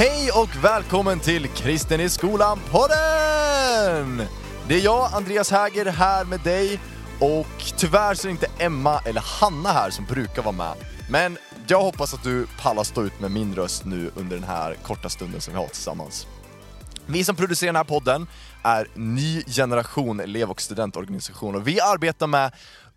Hej 0.00 0.30
och 0.30 0.64
välkommen 0.64 1.20
till 1.20 1.48
Kristen 1.48 2.00
i 2.00 2.08
skolan-podden! 2.08 4.26
Det 4.68 4.74
är 4.74 4.84
jag, 4.84 5.14
Andreas 5.14 5.50
Häger, 5.50 5.86
här 5.86 6.24
med 6.24 6.40
dig 6.40 6.80
och 7.20 7.72
tyvärr 7.76 8.14
så 8.14 8.26
är 8.26 8.28
det 8.28 8.32
inte 8.32 8.50
Emma 8.58 9.00
eller 9.04 9.20
Hanna 9.20 9.72
här 9.72 9.90
som 9.90 10.04
brukar 10.04 10.42
vara 10.42 10.52
med. 10.52 10.74
Men 11.10 11.38
jag 11.66 11.82
hoppas 11.82 12.14
att 12.14 12.22
du 12.22 12.46
pallar 12.62 12.84
stå 12.84 13.02
ut 13.02 13.20
med 13.20 13.30
min 13.30 13.54
röst 13.54 13.84
nu 13.84 14.10
under 14.16 14.36
den 14.36 14.44
här 14.44 14.74
korta 14.74 15.08
stunden 15.08 15.40
som 15.40 15.54
vi 15.54 15.60
har 15.60 15.66
tillsammans. 15.66 16.26
Vi 17.06 17.24
som 17.24 17.36
producerar 17.36 17.68
den 17.68 17.76
här 17.76 17.84
podden 17.84 18.26
är 18.62 18.86
Ny 18.94 19.42
Generation 19.42 20.20
elev 20.20 20.50
och 20.50 20.60
studentorganisation 20.60 21.54
och 21.54 21.68
vi 21.68 21.80
arbetar 21.80 22.26
med 22.26 22.52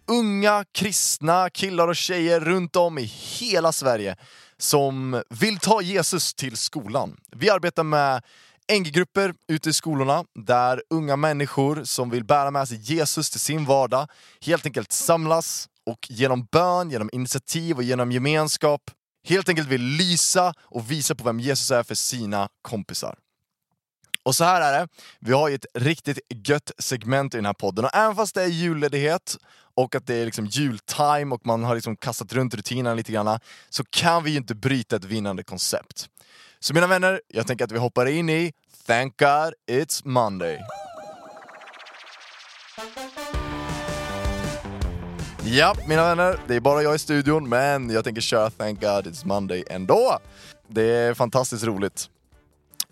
unga 0.08 0.66
kristna 0.72 1.50
killar 1.50 1.88
och 1.88 1.96
tjejer 1.96 2.40
runt 2.40 2.76
om 2.76 2.98
i 2.98 3.12
hela 3.40 3.72
Sverige 3.72 4.16
som 4.58 5.22
vill 5.30 5.60
ta 5.60 5.82
Jesus 5.82 6.34
till 6.34 6.58
skolan. 6.58 7.18
Vi 7.32 7.50
arbetar 7.50 7.84
med 7.84 8.22
NG-grupper 8.72 9.34
ute 9.48 9.70
i 9.70 9.74
skolorna 9.74 10.24
där 10.36 10.84
unga 10.90 11.16
människor 11.16 11.84
som 11.84 12.10
vill 12.10 12.24
bära 12.24 12.52
med 12.52 12.68
sig 12.68 12.78
Jesus 12.78 13.30
till 13.30 13.40
sin 13.40 13.66
vardag 13.66 14.08
helt 14.42 14.66
enkelt 14.66 14.92
samlas 14.92 15.70
och 15.86 16.08
genom 16.10 16.48
bön, 16.52 16.92
genom 16.92 17.10
initiativ 17.14 17.78
och 17.78 17.84
genom 17.84 18.12
gemenskap 18.12 18.82
helt 19.28 19.50
enkelt 19.50 19.68
vill 19.68 19.82
lysa 19.82 20.54
och 20.60 20.92
visa 20.92 21.16
på 21.16 21.24
vem 21.24 21.40
Jesus 21.40 21.72
är 21.72 21.84
för 21.84 21.96
sina 21.96 22.50
kompisar. 22.62 23.16
Och 24.24 24.36
så 24.36 24.44
här 24.44 24.62
är 24.62 24.80
det, 24.80 24.88
vi 25.20 25.34
har 25.34 25.50
ju 25.50 25.56
ett 25.56 25.66
riktigt 25.74 26.20
gött 26.48 26.72
segment 26.78 27.34
i 27.34 27.38
den 27.38 27.46
här 27.46 27.54
podden 27.54 27.86
och 27.86 27.96
även 27.96 28.16
fast 28.16 28.36
det 28.36 28.44
är 28.44 28.48
julledighet 28.48 29.38
och 29.76 29.96
att 29.96 30.08
det 30.08 30.16
är 30.16 30.26
liksom 30.26 30.46
jultime 30.46 31.36
och 31.36 31.46
man 31.46 31.64
har 31.64 31.76
liksom 31.76 31.96
kastat 31.96 32.34
runt 32.34 32.54
rutinerna 32.54 32.96
lite 32.96 33.12
grann 33.12 33.40
så 33.70 33.84
kan 33.90 34.24
vi 34.24 34.32
ju 34.32 34.38
inte 34.38 34.56
bryta 34.56 34.96
ett 34.96 35.06
vinnande 35.06 35.44
koncept. 35.44 36.10
Så 36.60 36.74
mina 36.74 36.88
vänner, 36.88 37.22
jag 37.28 37.48
tänker 37.48 37.66
att 37.66 37.72
vi 37.72 37.78
hoppar 37.78 38.06
in 38.06 38.30
i 38.30 38.54
Thank 38.88 39.20
God 39.20 39.54
It's 39.72 40.02
Monday. 40.08 40.60
Ja, 45.46 45.76
mina 45.88 46.04
vänner, 46.16 46.40
det 46.48 46.56
är 46.56 46.60
bara 46.60 46.84
jag 46.84 46.96
i 46.96 47.00
studion, 47.00 47.50
men 47.50 47.90
jag 47.90 48.04
tänker 48.04 48.22
köra 48.22 48.50
Thank 48.50 48.80
God 48.82 49.08
It's 49.08 49.28
Monday 49.28 49.64
ändå. 49.70 50.20
Det 50.68 50.84
är 50.84 51.14
fantastiskt 51.14 51.64
roligt. 51.64 52.10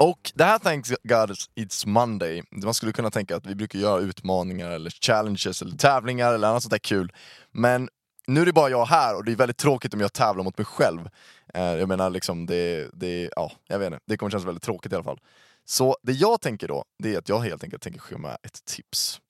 Och 0.02 0.32
det 0.36 0.44
här 0.44 0.60
Thank 0.60 0.88
God 1.04 1.32
It's 1.56 1.88
Monday, 1.88 2.44
man 2.52 2.74
skulle 2.74 2.92
kunna 2.92 3.12
tänka 3.12 3.36
att 3.36 3.46
vi 3.46 3.56
brukar 3.56 3.80
göra 3.80 4.00
utmaningar 4.00 4.72
eller 4.72 4.90
challenges 4.90 5.62
eller 5.62 5.78
tävlingar 5.78 6.34
eller 6.34 6.48
annat 6.48 6.64
sånt 6.64 6.72
där 6.72 6.78
kul. 6.78 7.12
Men 7.52 7.90
nu 8.28 8.42
är 8.42 8.46
det 8.46 8.54
bara 8.54 8.70
jag 8.70 8.86
här 8.86 9.16
och 9.16 9.26
det 9.26 9.32
är 9.32 9.36
väldigt 9.36 9.58
tråkigt 9.58 9.94
om 9.94 10.02
jag 10.02 10.14
tävlar 10.14 10.44
mot 10.44 10.58
mig 10.58 10.66
själv. 10.66 11.10
Eh, 11.54 11.64
jag 11.64 11.88
menar 11.88 12.10
liksom, 12.10 12.46
det, 12.46 12.90
det, 12.94 13.30
ja, 13.36 13.52
jag 13.68 13.80
vet 13.80 13.86
inte, 13.86 14.00
det 14.08 14.18
kommer 14.18 14.30
kännas 14.30 14.46
väldigt 14.46 14.64
tråkigt 14.64 14.92
i 14.92 14.96
alla 14.96 15.04
fall. 15.04 15.20
Så 15.66 15.98
det 16.04 16.14
jag 16.14 16.42
tänker 16.42 16.68
då, 16.68 16.84
det 17.04 17.14
är 17.14 17.18
att 17.18 17.30
jag 17.30 17.40
helt 17.40 17.64
enkelt 17.64 17.84
tänker 17.84 18.00
skicka 18.00 18.22
med 18.22 18.38
ett 18.44 18.66
tips. 18.66 19.22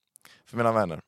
För 0.46 0.58
mina 0.58 0.72
vänner, 0.72 1.02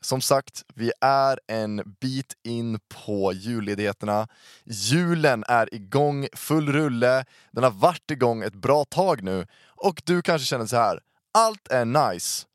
som 0.00 0.20
sagt, 0.20 0.64
vi 0.74 0.92
är 1.00 1.40
en 1.46 1.96
bit 2.00 2.34
in 2.44 2.80
på 2.88 3.32
julledigheterna. 3.32 4.28
Julen 4.64 5.44
är 5.48 5.74
igång, 5.74 6.28
full 6.32 6.72
rulle. 6.72 7.24
Den 7.52 7.64
har 7.64 7.70
varit 7.70 8.10
igång 8.10 8.42
ett 8.42 8.54
bra 8.54 8.84
tag 8.84 9.22
nu. 9.22 9.46
Och 9.66 10.02
du 10.04 10.22
kanske 10.22 10.46
känner 10.46 10.66
så 10.66 10.76
här. 10.76 11.00
allt 11.34 11.68
är 11.68 11.84
nice, 11.84 12.46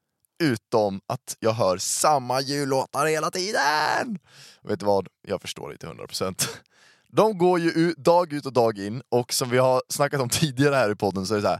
utom 0.43 1.01
att 1.07 1.37
jag 1.39 1.53
hör 1.53 1.77
samma 1.77 2.41
jullåtar 2.41 3.05
hela 3.05 3.31
tiden! 3.31 4.19
Vet 4.61 4.79
du 4.79 4.85
vad? 4.85 5.07
Jag 5.21 5.41
förstår 5.41 5.69
dig 5.69 5.77
till 5.77 5.89
100%. 5.89 6.49
De 7.07 7.37
går 7.37 7.59
ju 7.59 7.93
dag 7.97 8.33
ut 8.33 8.45
och 8.45 8.53
dag 8.53 8.79
in, 8.79 9.01
och 9.09 9.33
som 9.33 9.49
vi 9.49 9.57
har 9.57 9.83
snackat 9.89 10.21
om 10.21 10.29
tidigare 10.39 10.75
här 10.75 10.91
i 10.91 10.95
podden 10.95 11.25
så 11.25 11.33
är 11.33 11.35
det 11.35 11.41
så 11.41 11.47
här, 11.47 11.59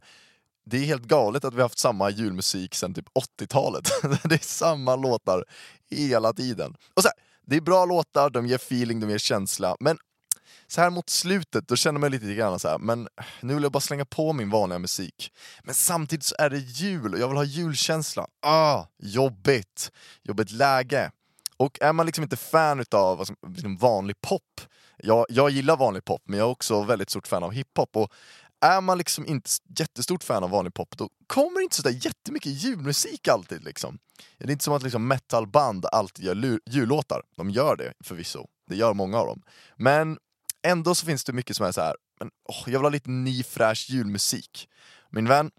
det 0.66 0.78
är 0.78 0.86
helt 0.86 1.04
galet 1.04 1.46
att 1.46 1.54
vi 1.54 1.58
har 1.58 1.66
haft 1.66 1.80
samma 1.80 2.10
julmusik 2.10 2.76
sedan 2.76 2.94
typ 2.94 3.06
80-talet. 3.40 3.90
det 4.24 4.36
är 4.36 4.46
samma 4.46 4.96
låtar 4.96 5.44
hela 5.92 6.34
tiden. 6.34 6.76
Och 6.94 7.02
så 7.02 7.08
här, 7.08 7.16
Det 7.46 7.56
är 7.56 7.62
bra 7.62 7.86
låtar, 7.86 8.30
de 8.30 8.48
ger 8.48 8.56
feeling, 8.56 9.00
de 9.00 9.10
ger 9.10 9.18
känsla, 9.18 9.76
men 9.80 9.98
så 10.68 10.82
här 10.82 10.90
mot 10.90 11.10
slutet, 11.10 11.68
då 11.68 11.76
känner 11.76 12.00
man 12.00 12.12
lite 12.12 12.34
grann 12.34 12.60
så 12.60 12.68
här, 12.68 12.78
men 12.78 13.08
nu 13.42 13.54
vill 13.54 13.64
jag 13.64 13.72
bara 13.72 13.80
slänga 13.80 14.06
på 14.06 14.34
min 14.34 14.50
vanliga 14.50 14.80
musik. 14.80 15.32
Men 15.64 15.76
samtidigt 15.76 16.26
så 16.26 16.36
är 16.40 16.50
det 16.50 16.58
jul 16.58 17.14
och 17.14 17.20
jag 17.20 17.28
vill 17.28 17.38
ha 17.38 17.44
julkänsla. 17.44 18.28
Ah, 18.42 18.86
jobbigt! 18.98 19.92
Jobbigt 20.24 20.52
läge. 20.52 21.12
Och 21.58 21.78
är 21.82 21.94
man 21.94 22.06
liksom 22.06 22.24
inte 22.24 22.38
fan 22.38 22.86
av 22.92 23.20
alltså, 23.20 23.34
liksom 23.48 23.78
vanlig 23.78 24.22
pop, 24.22 24.62
jag, 24.98 25.26
jag 25.30 25.50
gillar 25.50 25.78
vanlig 25.78 26.06
pop, 26.06 26.22
men 26.26 26.40
jag 26.40 26.48
är 26.48 26.52
också 26.52 26.84
väldigt 26.84 27.10
stort 27.10 27.28
fan 27.28 27.44
av 27.44 27.52
hiphop. 27.52 27.96
Och 27.96 28.14
är 28.64 28.82
man 28.82 28.98
liksom 28.98 29.26
inte 29.26 29.50
jättestort 29.80 30.24
fan 30.24 30.44
av 30.44 30.50
vanlig 30.50 30.74
pop, 30.74 30.98
då 30.98 31.10
kommer 31.28 31.60
det 31.60 31.64
inte 31.64 31.76
sådär 31.76 32.06
jättemycket 32.06 32.52
julmusik 32.52 33.28
alltid. 33.28 33.64
Liksom. 33.64 34.00
Det 34.38 34.46
är 34.46 34.52
inte 34.52 34.64
som 34.64 34.74
att 34.74 34.84
liksom 34.84 35.08
metalband 35.08 35.86
alltid 35.86 36.26
gör 36.26 36.60
jullåtar. 36.70 37.22
De 37.36 37.50
gör 37.50 37.76
det 37.76 37.94
förvisso, 38.04 38.48
det 38.70 38.76
gör 38.76 38.94
många 38.94 39.18
av 39.18 39.28
dem. 39.28 39.42
Men 39.76 40.18
ändå 40.68 40.96
så 40.96 41.06
finns 41.06 41.24
det 41.24 41.34
mycket 41.34 41.56
som 41.58 41.66
är 41.66 41.72
så 41.72 41.82
här. 41.82 41.96
Men, 42.20 42.28
oh, 42.28 42.64
jag 42.66 42.80
vill 42.80 42.86
ha 42.86 42.90
lite 42.90 43.10
ny 43.10 43.44
fräsch 43.44 43.86
julmusik. 43.90 44.70
Min 45.10 45.28
vän, 45.28 45.52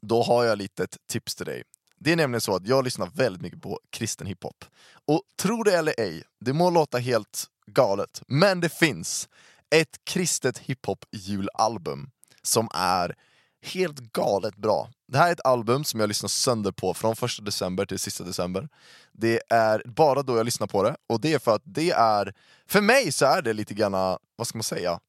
då 0.00 0.22
har 0.22 0.44
jag 0.44 0.58
lite 0.58 0.84
ett 0.84 0.96
tips 1.08 1.34
till 1.34 1.46
dig. 1.46 1.62
Det 1.98 2.12
är 2.12 2.16
nämligen 2.16 2.40
så 2.40 2.56
att 2.56 2.66
jag 2.66 2.84
lyssnar 2.84 3.06
väldigt 3.06 3.42
mycket 3.42 3.62
på 3.62 3.80
kristen 3.90 4.26
hiphop. 4.26 4.64
Och 5.04 5.22
tro 5.42 5.62
det 5.62 5.76
eller 5.76 5.94
ej, 6.00 6.22
det 6.40 6.52
må 6.52 6.70
låta 6.70 6.98
helt 6.98 7.46
galet, 7.66 8.22
men 8.26 8.60
det 8.60 8.68
finns 8.68 9.28
ett 9.74 10.04
kristet 10.04 10.58
hiphop-julalbum 10.58 12.10
som 12.42 12.68
är 12.74 13.16
helt 13.62 13.98
galet 13.98 14.56
bra. 14.56 14.90
Det 15.08 15.18
här 15.18 15.28
är 15.28 15.32
ett 15.32 15.46
album 15.46 15.84
som 15.84 16.00
jag 16.00 16.08
lyssnar 16.08 16.28
sönder 16.28 16.72
på 16.72 16.94
från 16.94 17.16
första 17.16 17.42
december 17.42 17.86
till 17.86 17.98
sista 17.98 18.24
december. 18.24 18.68
Det 19.12 19.40
är 19.50 19.82
bara 19.86 20.22
då 20.22 20.36
jag 20.36 20.44
lyssnar 20.44 20.66
på 20.66 20.82
det, 20.82 20.96
och 21.08 21.20
det 21.20 21.32
är 21.32 21.38
för 21.38 21.54
att 21.54 21.62
det 21.64 21.90
är, 21.90 22.34
för 22.66 22.80
mig 22.80 23.12
så 23.12 23.26
är 23.26 23.42
det 23.42 23.52
lite 23.52 23.74
grann, 23.74 23.92
vad 24.36 24.46
ska 24.46 24.58
man 24.58 24.62
säga, 24.62 25.00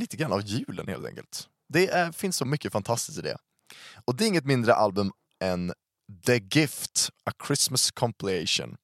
lite 0.00 0.16
grann 0.16 0.32
av 0.32 0.42
julen 0.42 0.88
helt 0.88 1.06
enkelt. 1.06 1.48
Det 1.68 1.88
är, 1.88 2.12
finns 2.12 2.36
så 2.36 2.44
mycket 2.44 2.72
fantastiskt 2.72 3.18
i 3.18 3.22
det. 3.22 3.36
Och 4.04 4.16
det 4.16 4.24
är 4.24 4.28
inget 4.28 4.44
mindre 4.44 4.74
album 4.74 5.12
än 5.44 5.72
The 6.26 6.36
Gift, 6.36 7.10
A 7.30 7.32
Christmas 7.46 7.90
Compilation 7.90 8.76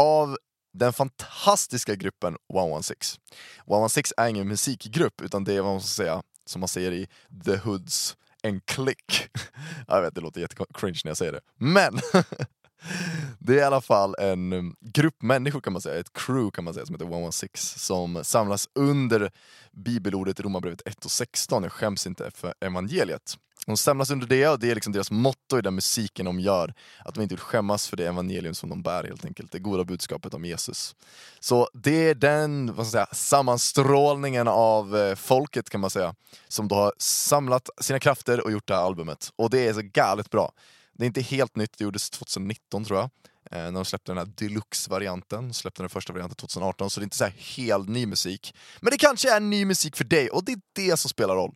av 0.00 0.38
den 0.72 0.92
fantastiska 0.92 1.94
gruppen 1.94 2.36
116. 2.54 3.20
116 3.66 4.24
är 4.24 4.28
ingen 4.28 4.48
musikgrupp, 4.48 5.20
utan 5.20 5.44
det 5.44 5.54
är 5.54 5.60
vad 5.60 5.72
man 5.72 5.80
ska 5.80 6.02
säga, 6.02 6.22
som 6.46 6.60
man 6.60 6.68
säger 6.68 6.92
i 6.92 7.08
The 7.44 7.56
Hoods, 7.56 8.16
en 8.42 8.60
klick. 8.60 9.28
jag 9.88 10.02
vet, 10.02 10.14
det 10.14 10.20
låter 10.20 10.40
jättecringe 10.40 11.00
när 11.04 11.10
jag 11.10 11.16
säger 11.16 11.32
det. 11.32 11.40
Men! 11.56 12.00
det 13.38 13.52
är 13.52 13.58
i 13.58 13.62
alla 13.62 13.80
fall 13.80 14.14
en 14.18 14.52
um, 14.52 14.76
grupp 14.80 15.22
människor 15.22 15.60
kan 15.60 15.72
man 15.72 15.82
säga, 15.82 16.00
ett 16.00 16.12
crew 16.12 16.50
kan 16.50 16.64
man 16.64 16.74
säga 16.74 16.86
som 16.86 16.94
heter 16.94 17.06
116 17.06 17.78
som 17.80 18.24
samlas 18.24 18.68
under 18.74 19.30
bibelordet 19.72 20.40
i 20.40 20.42
Romarbrevet 20.42 20.82
1 20.86 21.04
och 21.04 21.10
16, 21.10 21.62
jag 21.62 21.72
skäms 21.72 22.06
inte 22.06 22.30
för 22.34 22.54
evangeliet. 22.60 23.38
De 23.68 23.76
samlas 23.76 24.10
under 24.10 24.26
det 24.26 24.48
och 24.48 24.58
det 24.58 24.70
är 24.70 24.74
liksom 24.74 24.92
deras 24.92 25.10
motto 25.10 25.58
i 25.58 25.62
den 25.62 25.74
musiken 25.74 26.24
de 26.24 26.40
gör. 26.40 26.74
Att 27.04 27.14
de 27.14 27.22
inte 27.22 27.34
vill 27.34 27.40
skämmas 27.40 27.88
för 27.88 27.96
det 27.96 28.06
evangelium 28.06 28.54
som 28.54 28.68
de 28.68 28.82
bär 28.82 29.04
helt 29.04 29.24
enkelt. 29.24 29.52
Det 29.52 29.58
goda 29.58 29.84
budskapet 29.84 30.34
om 30.34 30.44
Jesus. 30.44 30.96
Så 31.40 31.68
det 31.74 32.08
är 32.08 32.14
den 32.14 32.74
vad 32.74 32.86
ska 32.86 32.98
jag 32.98 33.08
säga, 33.08 33.14
sammanstrålningen 33.14 34.48
av 34.48 34.96
eh, 34.96 35.14
folket 35.14 35.70
kan 35.70 35.80
man 35.80 35.90
säga. 35.90 36.14
Som 36.48 36.68
då 36.68 36.74
har 36.74 36.92
samlat 36.98 37.70
sina 37.80 38.00
krafter 38.00 38.44
och 38.44 38.52
gjort 38.52 38.68
det 38.68 38.74
här 38.74 38.82
albumet. 38.82 39.32
Och 39.36 39.50
det 39.50 39.68
är 39.68 39.72
så 39.72 39.80
galet 39.82 40.30
bra. 40.30 40.52
Det 40.92 41.04
är 41.04 41.06
inte 41.06 41.20
helt 41.20 41.56
nytt, 41.56 41.78
det 41.78 41.84
gjordes 41.84 42.10
2019 42.10 42.84
tror 42.84 42.98
jag. 42.98 43.10
Eh, 43.50 43.64
när 43.64 43.72
de 43.72 43.84
släppte 43.84 44.12
den 44.12 44.18
här 44.18 44.32
deluxe-varianten, 44.36 45.54
släppte 45.54 45.82
den 45.82 45.90
första 45.90 46.12
varianten 46.12 46.36
2018, 46.36 46.90
så 46.90 47.00
det 47.00 47.02
är 47.02 47.06
inte 47.06 47.16
så 47.16 47.24
här 47.24 47.34
helt 47.56 47.88
ny 47.88 48.06
musik. 48.06 48.54
Men 48.80 48.90
det 48.90 48.98
kanske 48.98 49.34
är 49.34 49.40
ny 49.40 49.64
musik 49.64 49.96
för 49.96 50.04
dig, 50.04 50.30
och 50.30 50.44
det 50.44 50.52
är 50.52 50.60
det 50.72 50.96
som 50.96 51.08
spelar 51.08 51.34
roll. 51.34 51.54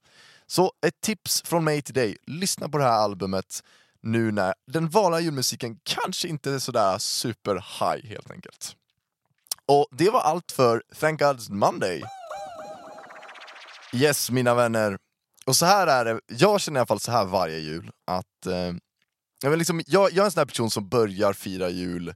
Så 0.52 0.72
ett 0.86 1.00
tips 1.00 1.42
från 1.44 1.64
mig 1.64 1.82
till 1.82 1.94
dig, 1.94 2.16
lyssna 2.26 2.68
på 2.68 2.78
det 2.78 2.84
här 2.84 2.98
albumet 2.98 3.62
nu 4.00 4.32
när 4.32 4.54
den 4.66 4.88
vanliga 4.88 5.20
julmusiken 5.20 5.78
kanske 5.82 6.28
inte 6.28 6.50
är 6.50 6.58
sådär 6.58 6.98
super 6.98 7.54
high 7.54 8.06
helt 8.08 8.30
enkelt. 8.30 8.76
Och 9.66 9.86
det 9.90 10.10
var 10.10 10.20
allt 10.20 10.52
för 10.52 10.82
Thank 11.00 11.20
God's 11.20 11.52
Monday. 11.52 12.02
Yes, 13.94 14.30
mina 14.30 14.54
vänner. 14.54 14.98
Och 15.46 15.56
så 15.56 15.66
här 15.66 15.86
är 15.86 16.04
det, 16.04 16.20
jag 16.26 16.60
känner 16.60 16.78
i 16.78 16.80
alla 16.80 16.86
fall 16.86 17.00
så 17.00 17.12
här 17.12 17.24
varje 17.24 17.58
jul, 17.58 17.90
att 18.06 18.46
eh, 18.46 18.74
jag, 19.42 19.58
liksom, 19.58 19.82
jag, 19.86 20.12
jag 20.12 20.18
är 20.18 20.24
en 20.24 20.30
sån 20.30 20.40
här 20.40 20.46
person 20.46 20.70
som 20.70 20.88
börjar 20.88 21.32
fira 21.32 21.70
jul 21.70 22.14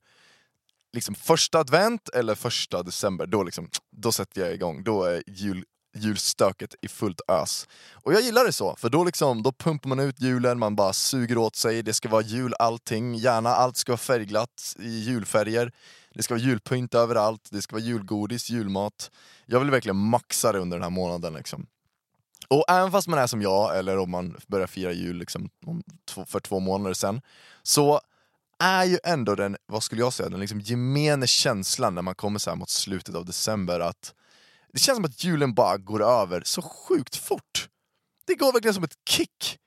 liksom 0.93 1.15
första 1.15 1.59
advent 1.59 2.09
eller 2.09 2.35
första 2.35 2.83
december, 2.83 3.27
då, 3.27 3.43
liksom, 3.43 3.69
då 3.91 4.13
sätter 4.13 4.41
jag 4.41 4.55
igång. 4.55 4.85
Då 4.85 5.05
är 5.05 5.23
jul, 5.27 5.65
julstöket 5.97 6.75
i 6.83 6.89
fullt 6.89 7.21
ös. 7.29 7.69
Och 7.93 8.13
jag 8.13 8.23
gillar 8.23 8.45
det 8.45 8.53
så, 8.53 8.77
för 8.77 8.89
då, 8.89 9.05
liksom, 9.05 9.43
då 9.43 9.53
pumpar 9.53 9.89
man 9.89 10.01
ut 10.01 10.21
julen, 10.21 10.59
man 10.59 10.77
bara 10.77 10.93
suger 10.93 11.39
åt 11.39 11.57
sig, 11.57 11.83
det 11.83 11.95
ska 11.95 12.09
vara 12.09 12.23
jul 12.23 12.55
allting, 12.59 13.15
gärna 13.15 13.51
allt 13.51 13.77
ska 13.77 13.93
vara 13.93 13.99
färgglatt 13.99 14.77
i 14.79 14.89
julfärger. 14.89 15.73
Det 16.15 16.23
ska 16.23 16.35
vara 16.35 16.43
julpynt 16.43 16.95
överallt, 16.95 17.49
det 17.51 17.63
ska 17.63 17.77
vara 17.77 17.85
julgodis, 17.85 18.51
julmat. 18.51 19.11
Jag 19.47 19.61
vill 19.61 19.71
verkligen 19.71 19.97
maxa 19.97 20.53
det 20.53 20.59
under 20.59 20.77
den 20.77 20.83
här 20.83 20.91
månaden. 20.91 21.35
Liksom. 21.35 21.67
Och 22.49 22.65
även 22.69 22.93
fast 22.93 23.09
man 23.09 23.19
är 23.19 23.27
som 23.27 23.43
jag, 23.43 23.79
eller 23.79 23.99
om 23.99 24.11
man 24.11 24.37
börjar 24.47 24.67
fira 24.67 24.93
jul 24.93 25.17
liksom, 25.17 25.51
för 26.27 26.41
två 26.41 26.61
månader 26.61 26.95
sedan, 26.95 27.21
så 27.63 28.01
är 28.59 28.85
ju 28.85 28.99
ändå 29.05 29.35
den, 29.35 29.57
vad 29.67 29.83
skulle 29.83 30.03
jag 30.03 30.13
säga, 30.13 30.29
den 30.29 30.41
liksom 30.41 30.61
gemene 30.61 31.27
känslan 31.27 31.95
när 31.95 32.03
man 32.03 32.15
kommer 32.15 32.39
så 32.39 32.51
här 32.51 32.57
mot 32.57 32.71
slutet 32.71 33.15
av 33.15 33.25
december 33.25 33.81
att 33.81 34.15
det 34.77 34.81
känns 34.81 34.97
som 34.97 35.05
att 35.05 35.25
julen 35.25 35.55
bara 35.55 35.77
går 35.77 36.03
över 36.03 36.43
så 36.45 36.63
sjukt 36.63 37.17
fort. 37.17 37.69
Det 38.27 38.35
går 38.35 38.53
verkligen 38.53 38.75
som 38.75 38.85
ett 38.85 38.99
kick. 39.09 39.59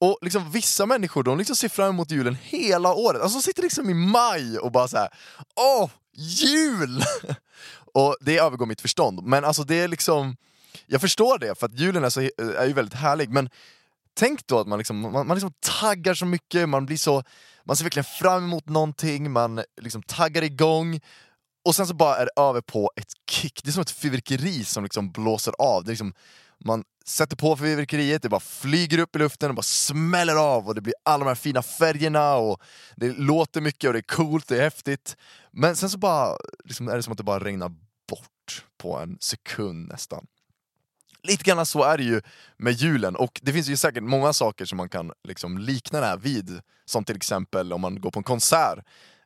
Och 0.00 0.18
liksom 0.22 0.50
vissa 0.50 0.86
människor 0.86 1.22
de 1.22 1.38
liksom 1.38 1.56
ser 1.56 1.68
fram 1.68 1.88
emot 1.88 2.10
julen 2.10 2.36
hela 2.42 2.94
året. 2.94 3.22
Alltså 3.22 3.38
de 3.38 3.42
sitter 3.42 3.62
liksom 3.62 3.90
i 3.90 3.94
maj 3.94 4.58
och 4.58 4.72
bara 4.72 4.88
så 4.88 4.96
här, 4.96 5.08
åh, 5.56 5.90
jul! 6.16 7.02
och 7.94 8.16
det 8.20 8.38
övergår 8.38 8.66
mitt 8.66 8.80
förstånd. 8.80 9.22
Men 9.22 9.44
alltså 9.44 9.64
det 9.64 9.80
är 9.80 9.88
liksom, 9.88 10.36
jag 10.86 11.00
förstår 11.00 11.38
det, 11.38 11.58
för 11.58 11.66
att 11.66 11.78
julen 11.78 12.04
är, 12.04 12.10
så, 12.10 12.20
är 12.20 12.66
ju 12.66 12.72
väldigt 12.72 12.94
härlig, 12.94 13.30
men 13.30 13.50
tänk 14.14 14.46
då 14.46 14.58
att 14.58 14.66
man, 14.66 14.78
liksom, 14.78 15.00
man, 15.00 15.26
man 15.26 15.34
liksom 15.34 15.52
taggar 15.60 16.14
så 16.14 16.26
mycket, 16.26 16.68
man 16.68 16.86
blir 16.86 16.96
så, 16.96 17.22
man 17.64 17.76
ser 17.76 17.84
verkligen 17.84 18.04
fram 18.04 18.44
emot 18.44 18.68
någonting, 18.68 19.30
man 19.30 19.62
liksom 19.80 20.02
taggar 20.02 20.42
igång, 20.42 21.00
och 21.64 21.76
sen 21.76 21.86
så 21.86 21.94
bara 21.94 22.16
är 22.16 22.24
det 22.24 22.42
över 22.42 22.60
på 22.60 22.92
ett 22.96 23.12
kick. 23.30 23.60
Det 23.64 23.70
är 23.70 23.72
som 23.72 23.82
ett 23.82 23.90
fyrverkeri 23.90 24.64
som 24.64 24.82
liksom 24.82 25.12
blåser 25.12 25.54
av. 25.58 25.84
Det 25.84 25.88
är 25.88 25.92
liksom, 25.92 26.14
man 26.64 26.84
sätter 27.06 27.36
på 27.36 27.56
fyrverkeriet, 27.56 28.22
det 28.22 28.28
bara 28.28 28.40
flyger 28.40 28.98
upp 28.98 29.16
i 29.16 29.18
luften 29.18 29.48
och 29.48 29.54
bara 29.54 29.62
smäller 29.62 30.36
av 30.36 30.68
och 30.68 30.74
det 30.74 30.80
blir 30.80 30.94
alla 31.02 31.24
de 31.24 31.28
här 31.28 31.34
fina 31.34 31.62
färgerna 31.62 32.34
och 32.34 32.62
det 32.96 33.18
låter 33.18 33.60
mycket 33.60 33.88
och 33.88 33.92
det 33.92 33.98
är 33.98 34.16
coolt, 34.16 34.48
det 34.48 34.58
är 34.58 34.62
häftigt. 34.62 35.16
Men 35.50 35.76
sen 35.76 35.90
så 35.90 35.98
bara 35.98 36.36
liksom 36.64 36.88
är 36.88 36.96
det 36.96 37.02
som 37.02 37.12
att 37.12 37.18
det 37.18 37.24
bara 37.24 37.44
regnar 37.44 37.68
bort 38.08 38.64
på 38.78 38.98
en 38.98 39.16
sekund 39.20 39.88
nästan. 39.88 40.26
Lite 41.22 41.44
grann 41.44 41.66
så 41.66 41.82
är 41.82 41.98
det 41.98 42.04
ju 42.04 42.20
med 42.56 42.72
julen, 42.72 43.16
och 43.16 43.40
det 43.42 43.52
finns 43.52 43.68
ju 43.68 43.76
säkert 43.76 44.02
många 44.02 44.32
saker 44.32 44.64
som 44.64 44.76
man 44.76 44.88
kan 44.88 45.12
liksom 45.24 45.58
likna 45.58 46.00
det 46.00 46.06
här 46.06 46.16
vid. 46.16 46.60
Som 46.84 47.04
till 47.04 47.16
exempel 47.16 47.72
om 47.72 47.80
man 47.80 48.00
går 48.00 48.10
på 48.10 48.20
en 48.20 48.24
konsert 48.24 48.78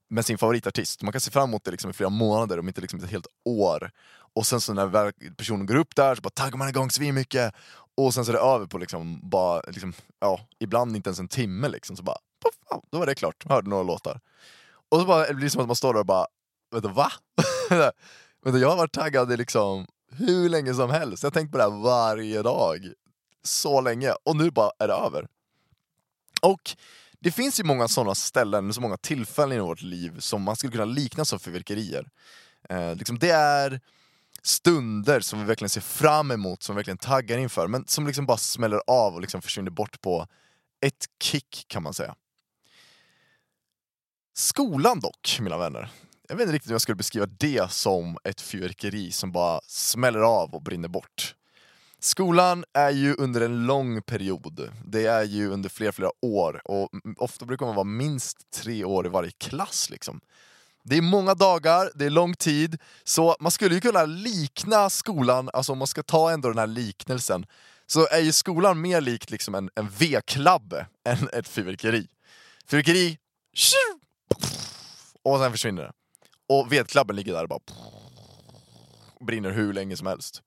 med 0.09 0.27
sin 0.27 0.39
favoritartist. 0.39 1.03
Man 1.03 1.13
kan 1.13 1.21
se 1.21 1.31
fram 1.31 1.49
emot 1.49 1.65
det 1.65 1.71
liksom 1.71 1.91
i 1.91 1.93
flera 1.93 2.11
månader, 2.11 2.59
om 2.59 2.69
inte 2.69 2.81
liksom 2.81 2.99
ett 2.99 3.11
helt 3.11 3.27
år. 3.45 3.91
Och 4.35 4.47
sen 4.47 4.61
så 4.61 4.73
när 4.75 5.31
personen 5.31 5.67
går 5.67 5.77
upp 5.77 5.97
där 5.97 6.15
så 6.15 6.21
bara 6.21 6.31
taggar 6.31 6.57
man 6.57 6.69
igång 6.69 6.91
mycket 7.13 7.55
och 7.97 8.15
sen 8.15 8.25
så 8.25 8.31
är 8.31 8.37
det 8.37 8.43
över 8.43 8.67
på 8.67 8.79
liksom 8.79 9.21
bara, 9.23 9.63
liksom, 9.69 9.93
ja, 10.21 10.41
ibland 10.59 10.97
inte 10.97 11.09
ens 11.09 11.19
en 11.19 11.29
timme 11.29 11.69
liksom, 11.69 11.97
så 11.97 12.03
bara, 12.03 12.17
poff, 12.43 12.81
då 12.91 12.99
var 12.99 13.07
det 13.07 13.15
klart, 13.15 13.49
hörde 13.49 13.71
några 13.71 13.83
låtar. 13.83 14.21
Och 14.89 15.01
så 15.01 15.07
bara, 15.07 15.27
det 15.27 15.35
blir 15.35 15.49
som 15.49 15.61
att 15.61 15.67
man 15.67 15.77
står 15.77 15.95
där 15.95 16.01
och 16.01 16.07
bara, 16.07 16.27
vänta 16.73 16.89
va? 16.89 17.13
vänta, 18.45 18.59
jag 18.59 18.71
har 18.71 18.77
varit 18.77 18.93
taggad 18.93 19.33
i 19.33 19.37
liksom 19.37 19.87
hur 20.11 20.49
länge 20.49 20.75
som 20.75 20.91
helst, 20.91 21.23
jag 21.23 21.31
har 21.31 21.35
tänkt 21.35 21.53
på 21.53 21.59
det 21.59 21.65
här 21.65 21.83
varje 21.83 22.43
dag. 22.43 22.93
Så 23.43 23.81
länge, 23.81 24.13
och 24.25 24.37
nu 24.37 24.51
bara 24.51 24.71
är 24.79 24.89
det 24.89 24.95
över. 24.95 25.29
Och 26.43 26.77
det 27.21 27.31
finns 27.31 27.61
ju 27.61 27.65
många 27.65 27.89
sådana 27.89 28.15
ställen, 28.15 28.75
så 28.75 28.81
många 28.81 28.97
tillfällen 28.97 29.59
i 29.59 29.61
vårt 29.61 29.83
liv 29.83 30.19
som 30.19 30.43
man 30.43 30.57
skulle 30.57 30.73
kunna 30.73 30.85
likna 30.85 31.25
som 31.25 31.39
fyrverkerier. 31.39 32.09
Eh, 32.69 32.95
liksom 32.95 33.19
det 33.19 33.31
är 33.31 33.81
stunder 34.43 35.21
som 35.21 35.39
vi 35.39 35.45
verkligen 35.45 35.69
ser 35.69 35.81
fram 35.81 36.31
emot, 36.31 36.63
som 36.63 36.75
vi 36.75 36.79
verkligen 36.79 36.99
taggar 36.99 37.39
inför, 37.39 37.69
men 37.69 37.87
som 37.87 38.07
liksom 38.07 38.27
bara 38.27 38.37
smäller 38.37 38.81
av 38.87 39.15
och 39.15 39.21
liksom 39.21 39.43
försvinner 39.43 39.71
bort 39.71 40.01
på 40.01 40.27
ett 40.81 41.05
kick 41.23 41.65
kan 41.69 41.83
man 41.83 41.95
säga. 41.95 42.15
Skolan 44.35 45.01
dock, 45.01 45.39
mina 45.41 45.59
vänner. 45.59 45.91
Jag 46.29 46.37
vet 46.37 46.43
inte 46.43 46.55
riktigt 46.55 46.71
hur 46.71 46.75
jag 46.75 46.81
skulle 46.81 46.97
beskriva 46.97 47.27
det 47.27 47.71
som 47.71 48.19
ett 48.25 48.41
fyrverkeri 48.41 49.13
som 49.13 49.33
bara 49.33 49.61
smäller 49.67 50.21
av 50.21 50.55
och 50.55 50.63
brinner 50.63 50.89
bort. 50.89 51.35
Skolan 52.01 52.65
är 52.73 52.91
ju 52.91 53.15
under 53.15 53.41
en 53.41 53.67
lång 53.67 54.03
period, 54.03 54.71
det 54.85 55.07
är 55.07 55.25
ju 55.25 55.51
under 55.51 55.69
flera, 55.69 55.93
flera 55.93 56.11
år 56.23 56.61
och 56.65 56.89
ofta 57.17 57.45
brukar 57.45 57.67
man 57.67 57.75
vara 57.75 57.85
minst 57.85 58.51
tre 58.51 58.85
år 58.85 59.07
i 59.07 59.09
varje 59.09 59.31
klass 59.31 59.91
liksom. 59.91 60.21
Det 60.83 60.97
är 60.97 61.03
många 61.03 61.35
dagar, 61.35 61.91
det 61.95 62.05
är 62.05 62.11
lång 62.11 62.35
tid, 62.35 62.79
så 63.05 63.37
man 63.41 63.51
skulle 63.51 63.75
ju 63.75 63.81
kunna 63.81 64.05
likna 64.05 64.91
skolan, 64.91 65.51
alltså 65.53 65.73
om 65.73 65.79
man 65.79 65.87
ska 65.87 66.03
ta 66.03 66.31
ändå 66.31 66.49
den 66.49 66.59
här 66.59 66.67
liknelsen, 66.67 67.47
så 67.87 68.07
är 68.07 68.21
ju 68.21 68.33
skolan 68.33 68.81
mer 68.81 69.01
likt 69.01 69.31
liksom 69.31 69.55
en, 69.55 69.71
en 69.75 69.89
V-klabbe 69.89 70.87
än 71.05 71.29
ett 71.33 71.49
fyrverkeri. 71.49 72.09
Fyrverkeri, 72.67 73.19
och 75.23 75.39
sen 75.39 75.53
försvinner 75.53 75.83
det. 75.83 75.93
Och 76.49 76.73
vedklabben 76.73 77.17
ligger 77.17 77.33
där 77.33 77.43
och 77.43 77.49
bara 77.49 77.61
brinner 79.21 79.51
hur 79.51 79.73
länge 79.73 79.97
som 79.97 80.07
helst. 80.07 80.43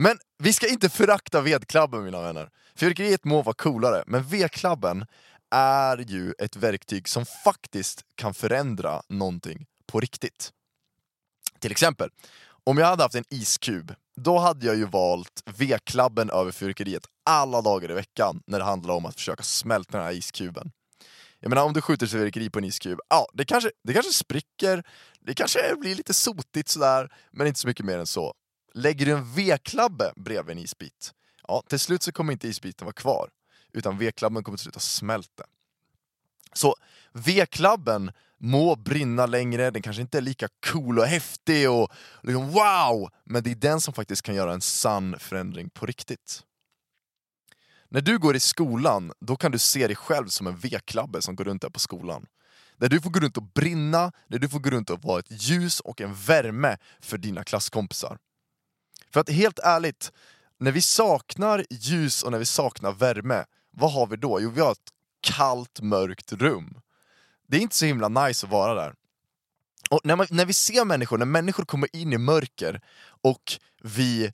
Men 0.00 0.18
vi 0.38 0.52
ska 0.52 0.68
inte 0.68 0.88
förakta 0.88 1.40
vedklabben 1.40 2.04
mina 2.04 2.22
vänner. 2.22 2.50
Fyrverkeriet 2.76 3.24
må 3.24 3.42
vara 3.42 3.54
coolare, 3.54 4.04
men 4.06 4.22
vedklabben 4.22 5.06
är 5.50 5.98
ju 5.98 6.34
ett 6.38 6.56
verktyg 6.56 7.08
som 7.08 7.26
faktiskt 7.44 8.04
kan 8.14 8.34
förändra 8.34 9.02
någonting 9.08 9.66
på 9.86 10.00
riktigt. 10.00 10.52
Till 11.58 11.70
exempel, 11.70 12.10
om 12.64 12.78
jag 12.78 12.86
hade 12.86 13.02
haft 13.02 13.14
en 13.14 13.24
iskub, 13.30 13.94
då 14.16 14.38
hade 14.38 14.66
jag 14.66 14.76
ju 14.76 14.84
valt 14.84 15.42
vedklabben 15.58 16.30
över 16.30 16.52
fyrverkeriet 16.52 17.06
alla 17.24 17.62
dagar 17.62 17.90
i 17.90 17.94
veckan 17.94 18.42
när 18.46 18.58
det 18.58 18.64
handlar 18.64 18.94
om 18.94 19.06
att 19.06 19.14
försöka 19.14 19.42
smälta 19.42 19.98
den 19.98 20.06
här 20.06 20.12
iskuben. 20.12 20.70
Jag 21.40 21.48
menar 21.48 21.64
om 21.64 21.72
du 21.72 21.80
skjuter 21.80 22.06
fyrverkeri 22.06 22.50
på 22.50 22.58
en 22.58 22.64
iskub, 22.64 23.00
ja 23.08 23.26
det 23.34 23.44
kanske, 23.44 23.70
det 23.84 23.92
kanske 23.92 24.12
spricker, 24.12 24.82
det 25.20 25.34
kanske 25.34 25.76
blir 25.76 25.94
lite 25.94 26.14
sotigt 26.14 26.68
sådär, 26.68 27.12
men 27.30 27.46
inte 27.46 27.60
så 27.60 27.68
mycket 27.68 27.86
mer 27.86 27.98
än 27.98 28.06
så. 28.06 28.34
Lägger 28.78 29.06
du 29.06 29.12
en 29.12 29.34
vedklabbe 29.34 30.12
bredvid 30.16 30.56
en 30.56 30.62
isbit, 30.62 31.14
ja 31.48 31.62
till 31.68 31.78
slut 31.78 32.02
så 32.02 32.12
kommer 32.12 32.32
inte 32.32 32.48
isbiten 32.48 32.84
vara 32.84 32.92
kvar, 32.92 33.30
utan 33.72 33.98
vedklabben 33.98 34.44
kommer 34.44 34.58
till 34.58 34.62
slut 34.62 34.74
ha 34.74 34.80
smält. 34.80 35.40
Så 36.52 36.74
vedklabben 37.12 38.10
må 38.36 38.76
brinna 38.76 39.26
längre, 39.26 39.70
den 39.70 39.82
kanske 39.82 40.02
inte 40.02 40.18
är 40.18 40.22
lika 40.22 40.48
cool 40.66 40.98
och 40.98 41.06
häftig 41.06 41.70
och 41.70 41.92
liksom 42.22 42.48
wow, 42.48 43.10
men 43.24 43.42
det 43.42 43.50
är 43.50 43.54
den 43.54 43.80
som 43.80 43.94
faktiskt 43.94 44.22
kan 44.22 44.34
göra 44.34 44.52
en 44.52 44.60
sann 44.60 45.18
förändring 45.18 45.70
på 45.70 45.86
riktigt. 45.86 46.42
När 47.88 48.00
du 48.00 48.18
går 48.18 48.36
i 48.36 48.40
skolan, 48.40 49.12
då 49.20 49.36
kan 49.36 49.52
du 49.52 49.58
se 49.58 49.86
dig 49.86 49.96
själv 49.96 50.26
som 50.26 50.46
en 50.46 50.56
vedklabbe 50.56 51.22
som 51.22 51.36
går 51.36 51.44
runt 51.44 51.62
där 51.62 51.70
på 51.70 51.78
skolan. 51.78 52.26
Där 52.76 52.88
du 52.88 53.00
får 53.00 53.10
gå 53.10 53.20
runt 53.20 53.36
och 53.36 53.42
brinna, 53.54 54.12
där 54.28 54.38
du 54.38 54.48
får 54.48 54.58
gå 54.58 54.70
runt 54.70 54.90
och 54.90 55.02
vara 55.02 55.18
ett 55.18 55.42
ljus 55.42 55.80
och 55.80 56.00
en 56.00 56.14
värme 56.14 56.76
för 57.00 57.18
dina 57.18 57.44
klasskompisar. 57.44 58.18
För 59.12 59.20
att 59.20 59.30
helt 59.30 59.58
ärligt, 59.58 60.12
när 60.58 60.72
vi 60.72 60.82
saknar 60.82 61.64
ljus 61.70 62.22
och 62.22 62.32
när 62.32 62.38
vi 62.38 62.44
saknar 62.44 62.92
värme, 62.92 63.44
vad 63.70 63.92
har 63.92 64.06
vi 64.06 64.16
då? 64.16 64.40
Jo, 64.40 64.50
vi 64.50 64.60
har 64.60 64.72
ett 64.72 64.92
kallt, 65.20 65.80
mörkt 65.80 66.32
rum. 66.32 66.80
Det 67.48 67.56
är 67.56 67.60
inte 67.60 67.76
så 67.76 67.84
himla 67.84 68.08
nice 68.08 68.46
att 68.46 68.52
vara 68.52 68.74
där. 68.74 68.94
Och 69.90 70.00
när, 70.04 70.16
man, 70.16 70.26
när 70.30 70.44
vi 70.44 70.52
ser 70.52 70.84
människor, 70.84 71.18
när 71.18 71.26
människor 71.26 71.64
kommer 71.64 71.96
in 71.96 72.12
i 72.12 72.18
mörker 72.18 72.80
och 73.22 73.42
vi 73.82 74.32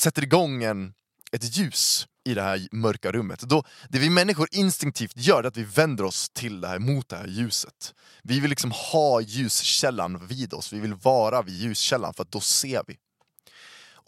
sätter 0.00 0.22
igång 0.22 0.64
en, 0.64 0.94
ett 1.32 1.56
ljus 1.56 2.06
i 2.24 2.34
det 2.34 2.42
här 2.42 2.68
mörka 2.72 3.12
rummet, 3.12 3.40
då, 3.40 3.64
det 3.88 3.98
vi 3.98 4.10
människor 4.10 4.48
instinktivt 4.50 5.16
gör 5.16 5.42
är 5.42 5.48
att 5.48 5.56
vi 5.56 5.64
vänder 5.64 6.04
oss 6.04 6.30
till 6.30 6.60
det 6.60 6.68
här, 6.68 6.78
mot 6.78 7.08
det 7.08 7.16
här 7.16 7.26
ljuset. 7.26 7.94
Vi 8.22 8.40
vill 8.40 8.50
liksom 8.50 8.70
ha 8.70 9.20
ljuskällan 9.20 10.26
vid 10.26 10.54
oss, 10.54 10.72
vi 10.72 10.80
vill 10.80 10.94
vara 10.94 11.42
vid 11.42 11.54
ljuskällan 11.54 12.14
för 12.14 12.22
att 12.22 12.32
då 12.32 12.40
ser 12.40 12.82
vi. 12.86 12.96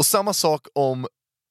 Och 0.01 0.07
samma 0.07 0.35
sak 0.35 0.67
om 0.75 1.07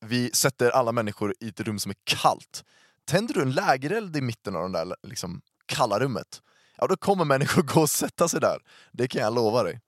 vi 0.06 0.32
sätter 0.34 0.72
alla 0.72 0.92
människor 0.92 1.36
i 1.40 1.48
ett 1.48 1.60
rum 1.60 1.80
som 1.80 1.90
är 1.90 1.96
kallt. 2.04 2.64
Tänder 3.06 3.34
du 3.34 3.42
en 3.42 3.52
lägereld 3.52 4.18
i 4.18 4.22
mitten 4.22 4.56
av 4.56 4.72
det 4.72 4.80
där 4.80 4.96
liksom, 5.04 5.42
kalla 5.66 6.00
rummet, 6.00 6.42
ja 6.78 6.88
då 6.88 6.98
kommer 6.98 7.26
människor 7.26 7.62
gå 7.74 7.82
och 7.82 7.90
sätta 7.90 8.28
sig 8.28 8.40
där. 8.40 8.58
Det 8.92 9.08
kan 9.08 9.22
jag 9.22 9.36
lova 9.36 9.64
dig. 9.64 9.80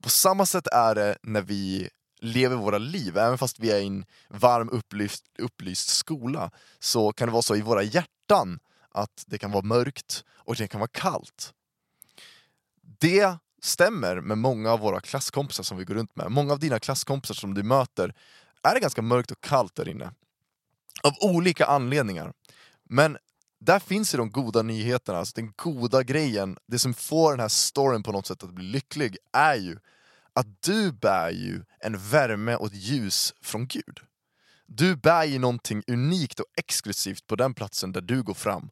På 0.00 0.08
samma 0.08 0.46
sätt 0.46 0.66
är 0.66 0.94
det 0.94 1.18
när 1.22 1.42
vi 1.42 1.88
lever 2.20 2.56
våra 2.56 2.78
liv, 2.78 3.16
även 3.16 3.38
fast 3.38 3.58
vi 3.58 3.70
är 3.70 3.78
i 3.78 3.86
en 3.86 4.04
varm 4.28 4.68
upplyst, 4.68 5.24
upplyst 5.38 5.88
skola, 5.88 6.50
så 6.78 7.12
kan 7.12 7.28
det 7.28 7.32
vara 7.32 7.42
så 7.42 7.56
i 7.56 7.62
våra 7.62 7.82
hjärtan 7.82 8.58
att 8.90 9.24
det 9.26 9.38
kan 9.38 9.50
vara 9.50 9.64
mörkt 9.64 10.24
och 10.28 10.54
det 10.56 10.68
kan 10.68 10.80
vara 10.80 10.90
kallt. 10.92 11.54
Det 12.98 13.38
stämmer 13.62 14.20
med 14.20 14.38
många 14.38 14.72
av 14.72 14.80
våra 14.80 15.00
klasskompisar 15.00 15.64
som 15.64 15.78
vi 15.78 15.84
går 15.84 15.94
runt 15.94 16.16
med. 16.16 16.30
Många 16.30 16.52
av 16.52 16.58
dina 16.58 16.78
klasskompisar 16.78 17.34
som 17.34 17.54
du 17.54 17.62
möter 17.62 18.14
är 18.62 18.74
det 18.74 18.80
ganska 18.80 19.02
mörkt 19.02 19.30
och 19.30 19.40
kallt 19.40 19.74
där 19.74 19.88
inne. 19.88 20.12
Av 21.02 21.12
olika 21.20 21.66
anledningar. 21.66 22.32
Men 22.88 23.18
där 23.60 23.78
finns 23.78 24.14
ju 24.14 24.18
de 24.18 24.30
goda 24.30 24.62
nyheterna, 24.62 25.18
alltså 25.18 25.32
den 25.36 25.52
goda 25.56 26.02
grejen, 26.02 26.58
det 26.66 26.78
som 26.78 26.94
får 26.94 27.30
den 27.30 27.40
här 27.40 27.48
storyn 27.48 28.02
på 28.02 28.12
något 28.12 28.26
sätt 28.26 28.42
att 28.42 28.54
bli 28.54 28.64
lycklig, 28.64 29.16
är 29.32 29.54
ju 29.54 29.78
att 30.32 30.62
du 30.62 30.92
bär 30.92 31.30
ju 31.30 31.62
en 31.80 31.98
värme 31.98 32.56
och 32.56 32.66
ett 32.66 32.74
ljus 32.74 33.34
från 33.42 33.66
Gud. 33.66 34.00
Du 34.66 34.96
bär 34.96 35.24
ju 35.24 35.38
någonting 35.38 35.82
unikt 35.86 36.40
och 36.40 36.46
exklusivt 36.56 37.26
på 37.26 37.36
den 37.36 37.54
platsen 37.54 37.92
där 37.92 38.00
du 38.00 38.22
går 38.22 38.34
fram. 38.34 38.70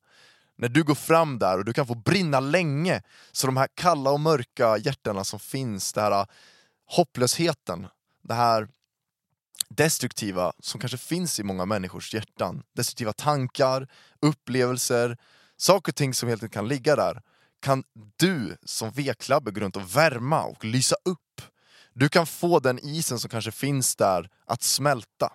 När 0.57 0.69
du 0.69 0.83
går 0.83 0.95
fram 0.95 1.39
där 1.39 1.59
och 1.59 1.65
du 1.65 1.73
kan 1.73 1.87
få 1.87 1.95
brinna 1.95 2.41
länge, 2.41 3.03
så 3.33 3.47
de 3.47 3.57
här 3.57 3.69
kalla 3.75 4.11
och 4.11 4.21
mörka 4.21 4.79
hjärtana 4.79 5.25
som 5.25 5.41
finns, 5.41 5.93
den 5.93 6.05
här 6.05 6.21
äh, 6.21 6.27
hopplösheten, 6.87 7.87
det 8.23 8.35
här 8.35 8.69
destruktiva 9.69 10.53
som 10.59 10.81
kanske 10.81 10.99
finns 10.99 11.41
i 11.41 11.43
många 11.43 11.65
människors 11.65 12.15
hjärtan. 12.15 12.63
Destruktiva 12.77 13.13
tankar, 13.13 13.89
upplevelser, 14.21 15.17
saker 15.57 15.93
och 15.93 15.97
ting 15.97 16.15
som 16.15 16.29
helt 16.29 16.43
enkelt 16.43 16.55
kan 16.55 16.69
ligga 16.69 16.97
där 16.97 17.23
kan 17.65 17.85
du 18.17 18.57
som 18.65 18.91
veklabbe 18.91 19.51
gå 19.51 19.61
runt 19.61 19.77
och 19.77 19.97
värma 19.97 20.43
och 20.43 20.65
lysa 20.65 20.97
upp. 21.05 21.43
Du 21.93 22.09
kan 22.09 22.27
få 22.27 22.61
den 22.61 22.79
isen 22.79 23.19
som 23.19 23.31
kanske 23.31 23.53
finns 23.53 23.97
där 23.97 24.29
att 24.47 24.63
smälta. 24.63 25.33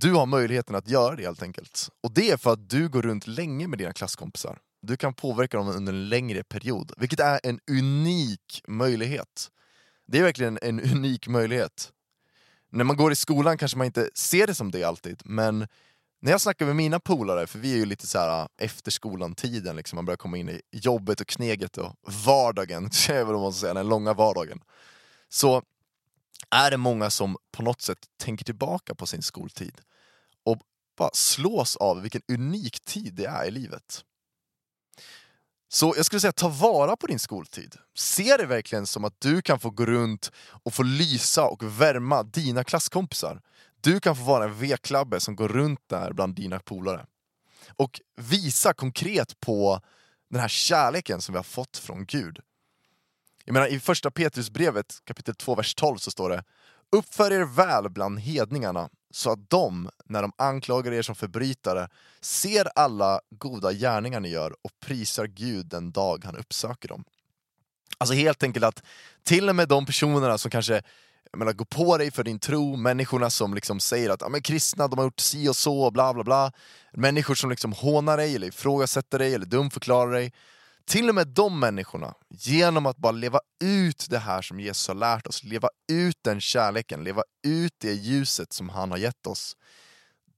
Du 0.00 0.12
har 0.12 0.26
möjligheten 0.26 0.74
att 0.74 0.88
göra 0.88 1.16
det 1.16 1.22
helt 1.22 1.42
enkelt. 1.42 1.88
Och 2.02 2.12
det 2.12 2.30
är 2.30 2.36
för 2.36 2.52
att 2.52 2.70
du 2.70 2.88
går 2.88 3.02
runt 3.02 3.26
länge 3.26 3.68
med 3.68 3.78
dina 3.78 3.92
klasskompisar. 3.92 4.58
Du 4.82 4.96
kan 4.96 5.14
påverka 5.14 5.56
dem 5.56 5.68
under 5.68 5.92
en 5.92 6.08
längre 6.08 6.42
period, 6.42 6.92
vilket 6.96 7.20
är 7.20 7.40
en 7.42 7.60
unik 7.70 8.62
möjlighet. 8.68 9.50
Det 10.06 10.18
är 10.18 10.22
verkligen 10.22 10.58
en 10.62 10.80
unik 10.92 11.28
möjlighet. 11.28 11.92
När 12.70 12.84
man 12.84 12.96
går 12.96 13.12
i 13.12 13.16
skolan 13.16 13.58
kanske 13.58 13.78
man 13.78 13.86
inte 13.86 14.10
ser 14.14 14.46
det 14.46 14.54
som 14.54 14.70
det 14.70 14.84
alltid, 14.84 15.22
men 15.24 15.68
när 16.20 16.30
jag 16.30 16.40
snackar 16.40 16.66
med 16.66 16.76
mina 16.76 17.00
polare, 17.00 17.46
för 17.46 17.58
vi 17.58 17.72
är 17.72 17.76
ju 17.76 17.86
lite 17.86 18.06
så 18.06 18.18
här 18.18 18.40
äh, 18.40 18.46
efter 18.58 18.90
skolan-tiden, 18.90 19.76
liksom, 19.76 19.96
man 19.96 20.04
börjar 20.04 20.16
komma 20.16 20.36
in 20.36 20.48
i 20.48 20.60
jobbet 20.72 21.20
och 21.20 21.26
kneget 21.26 21.78
och 21.78 21.96
vardagen, 22.26 22.90
vad 23.08 23.40
man 23.40 23.52
ska 23.52 23.60
säga, 23.60 23.74
den 23.74 23.88
långa 23.88 24.14
vardagen. 24.14 24.60
Så 25.28 25.62
är 26.50 26.70
det 26.70 26.76
många 26.76 27.10
som 27.10 27.36
på 27.52 27.62
något 27.62 27.80
sätt 27.80 27.98
tänker 28.16 28.44
tillbaka 28.44 28.94
på 28.94 29.06
sin 29.06 29.22
skoltid 29.22 29.80
och 30.48 30.58
bara 30.98 31.10
slås 31.12 31.76
av 31.76 32.02
vilken 32.02 32.22
unik 32.32 32.80
tid 32.80 33.14
det 33.14 33.26
är 33.26 33.44
i 33.44 33.50
livet. 33.50 34.04
Så 35.68 35.94
jag 35.96 36.06
skulle 36.06 36.20
säga, 36.20 36.32
ta 36.32 36.48
vara 36.48 36.96
på 36.96 37.06
din 37.06 37.18
skoltid. 37.18 37.76
Se 37.94 38.36
det 38.36 38.46
verkligen 38.46 38.86
som 38.86 39.04
att 39.04 39.20
du 39.20 39.42
kan 39.42 39.60
få 39.60 39.70
gå 39.70 39.86
runt 39.86 40.32
och 40.62 40.74
få 40.74 40.82
lysa 40.82 41.44
och 41.44 41.80
värma 41.80 42.22
dina 42.22 42.64
klasskompisar. 42.64 43.40
Du 43.80 44.00
kan 44.00 44.16
få 44.16 44.22
vara 44.22 44.44
en 44.44 44.58
v 44.58 44.76
som 45.18 45.36
går 45.36 45.48
runt 45.48 45.80
där 45.86 46.12
bland 46.12 46.34
dina 46.34 46.58
polare. 46.58 47.06
Och 47.76 48.00
visa 48.16 48.72
konkret 48.72 49.40
på 49.40 49.80
den 50.30 50.40
här 50.40 50.48
kärleken 50.48 51.20
som 51.20 51.32
vi 51.32 51.36
har 51.36 51.44
fått 51.44 51.76
från 51.76 52.04
Gud. 52.06 52.38
Jag 53.44 53.52
menar, 53.52 53.66
I 53.66 53.80
första 53.80 54.10
Petrusbrevet 54.10 54.98
kapitel 55.04 55.34
2, 55.34 55.54
vers 55.54 55.74
12 55.74 55.96
så 55.96 56.10
står 56.10 56.30
det 56.30 56.44
Uppför 56.96 57.32
er 57.32 57.44
väl 57.44 57.90
bland 57.90 58.20
hedningarna 58.20 58.90
så 59.10 59.32
att 59.32 59.50
de, 59.50 59.90
när 60.04 60.22
de 60.22 60.32
anklagar 60.38 60.92
er 60.92 61.02
som 61.02 61.14
förbrytare, 61.14 61.88
ser 62.20 62.68
alla 62.74 63.20
goda 63.30 63.72
gärningar 63.72 64.20
ni 64.20 64.28
gör 64.28 64.54
och 64.62 64.70
prisar 64.80 65.26
Gud 65.26 65.66
den 65.66 65.90
dag 65.90 66.24
han 66.24 66.36
uppsöker 66.36 66.88
dem. 66.88 67.04
Alltså 67.98 68.14
helt 68.14 68.42
enkelt 68.42 68.64
att 68.64 68.82
till 69.22 69.48
och 69.48 69.56
med 69.56 69.68
de 69.68 69.86
personerna 69.86 70.38
som 70.38 70.50
kanske 70.50 70.82
jag 71.32 71.38
menar, 71.38 71.52
går 71.52 71.64
på 71.64 71.98
dig 71.98 72.10
för 72.10 72.24
din 72.24 72.38
tro, 72.38 72.76
människorna 72.76 73.30
som 73.30 73.54
liksom 73.54 73.80
säger 73.80 74.10
att 74.10 74.22
ah, 74.22 74.28
men 74.28 74.42
kristna 74.42 74.88
de 74.88 74.98
har 74.98 75.06
gjort 75.06 75.20
si 75.20 75.48
och 75.48 75.56
så, 75.56 75.90
bla 75.90 76.14
bla 76.14 76.24
bla. 76.24 76.52
Människor 76.92 77.34
som 77.34 77.50
liksom 77.50 77.72
hånar 77.72 78.16
dig, 78.16 78.34
eller 78.34 78.46
ifrågasätter 78.46 79.18
dig, 79.18 79.34
eller 79.34 79.46
dumförklarar 79.46 80.12
dig. 80.12 80.32
Till 80.88 81.08
och 81.08 81.14
med 81.14 81.28
de 81.28 81.60
människorna, 81.60 82.14
genom 82.28 82.86
att 82.86 82.96
bara 82.96 83.12
leva 83.12 83.40
ut 83.64 84.06
det 84.10 84.18
här 84.18 84.42
som 84.42 84.60
Jesus 84.60 84.88
har 84.88 84.94
lärt 84.94 85.26
oss, 85.26 85.44
leva 85.44 85.68
ut 85.92 86.16
den 86.22 86.40
kärleken, 86.40 87.04
leva 87.04 87.22
ut 87.46 87.72
det 87.78 87.92
ljuset 87.92 88.52
som 88.52 88.68
han 88.68 88.90
har 88.90 88.98
gett 88.98 89.26
oss. 89.26 89.56